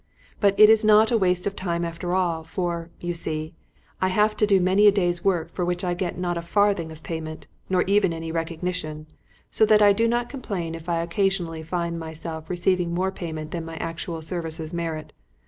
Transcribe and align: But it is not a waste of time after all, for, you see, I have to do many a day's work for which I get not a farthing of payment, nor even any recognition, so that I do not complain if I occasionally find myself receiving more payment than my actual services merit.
But 0.39 0.59
it 0.59 0.67
is 0.67 0.83
not 0.83 1.11
a 1.11 1.17
waste 1.19 1.45
of 1.45 1.55
time 1.55 1.85
after 1.85 2.15
all, 2.15 2.43
for, 2.43 2.89
you 2.99 3.13
see, 3.13 3.53
I 4.01 4.07
have 4.07 4.35
to 4.37 4.47
do 4.47 4.59
many 4.59 4.87
a 4.87 4.91
day's 4.91 5.23
work 5.23 5.47
for 5.51 5.63
which 5.63 5.83
I 5.83 5.93
get 5.93 6.17
not 6.17 6.39
a 6.39 6.41
farthing 6.41 6.91
of 6.91 7.03
payment, 7.03 7.45
nor 7.69 7.83
even 7.83 8.11
any 8.11 8.31
recognition, 8.31 9.05
so 9.51 9.63
that 9.67 9.83
I 9.83 9.93
do 9.93 10.07
not 10.07 10.27
complain 10.27 10.73
if 10.73 10.89
I 10.89 11.03
occasionally 11.03 11.61
find 11.61 11.99
myself 11.99 12.49
receiving 12.49 12.95
more 12.95 13.11
payment 13.11 13.51
than 13.51 13.63
my 13.63 13.75
actual 13.75 14.23
services 14.23 14.73
merit. 14.73 15.13